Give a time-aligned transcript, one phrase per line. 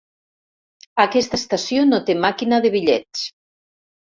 [1.03, 3.25] Aquesta estació no té màquina de bitllets.